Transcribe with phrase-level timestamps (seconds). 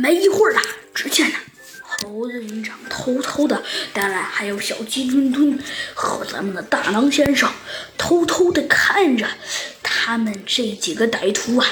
[0.00, 0.62] 没一会儿啊，
[0.94, 1.36] 只见呢，
[1.82, 5.58] 猴子警长偷偷的，当然还有小鸡墩墩
[5.94, 7.52] 和咱们的大狼先生，
[7.98, 9.28] 偷偷的看着
[9.82, 11.66] 他们这几个歹徒啊，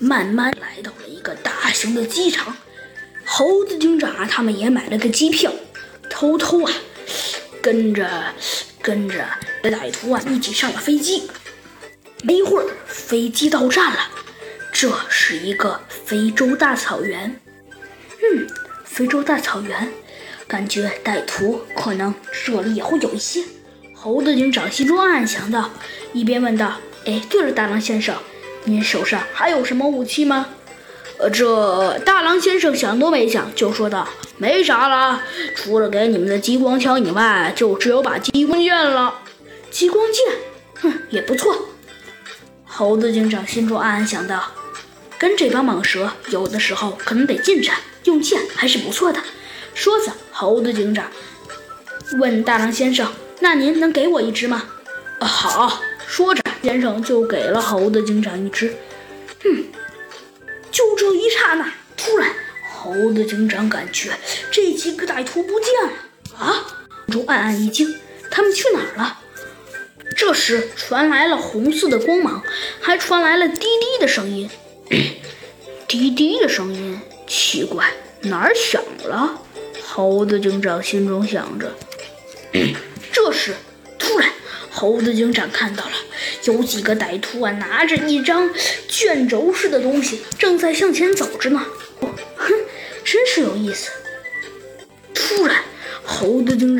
[0.00, 2.56] 慢慢来到了一个大型的机场。
[3.24, 5.52] 猴子警长啊，他们也买了个机票，
[6.08, 6.72] 偷偷啊，
[7.60, 8.08] 跟着
[8.80, 9.28] 跟着
[9.64, 11.28] 歹徒啊一起上了飞机。
[12.22, 14.10] 没一会儿，飞机到站了。
[14.70, 17.40] 这是一个非洲大草原，
[18.22, 18.46] 嗯，
[18.84, 19.88] 非洲大草原，
[20.46, 23.42] 感觉歹徒可能这里也会有一些。
[23.94, 25.70] 猴子警长心中暗暗想到，
[26.12, 26.74] 一边问道
[27.04, 28.16] ：“哎，对了，大狼先生，
[28.64, 30.46] 您手上还有什么武器吗？”
[31.18, 35.20] 呃，这大狼先生想都没想就说道：“没啥了，
[35.56, 39.14] 除了给你们的激光枪以外，就只有把激光剑了。
[39.68, 41.68] 激光剑，哼，也不错。”
[42.64, 44.44] 猴子警长心中暗暗想到。
[45.18, 49.20] 跟这帮蟒蛇，有的时候可能得近战，用剑还是不错的。
[49.74, 51.10] 说着，猴子警长
[52.20, 54.64] 问大狼先生：“那您能给我一只吗？”“，
[55.20, 58.74] 好。”说着，先生就给了猴子警长一只。
[59.44, 59.66] 嗯，
[60.70, 62.32] 就这一刹那，突然，
[62.72, 64.12] 猴子警长感觉
[64.50, 65.92] 这几个歹徒不见了。
[66.38, 66.64] 啊！
[67.10, 67.94] 中暗暗一惊，
[68.30, 69.18] 他们去哪儿了？
[70.16, 72.42] 这时，传来了红色的光芒，
[72.80, 74.48] 还传来了滴滴的声音。
[75.86, 77.90] 滴滴的声音，奇怪，
[78.22, 79.40] 哪儿响了？
[79.82, 81.72] 猴子警长心中想着。
[83.12, 83.54] 这时，
[83.98, 84.30] 突然，
[84.70, 85.92] 猴子警长看到了
[86.44, 88.50] 有几个歹徒啊，拿着一张
[88.88, 91.64] 卷轴似的东西，正在向前走着呢。
[92.00, 92.52] 哦哼，
[93.04, 93.90] 真是有意思。
[95.14, 95.62] 突然，
[96.04, 96.76] 猴子警长。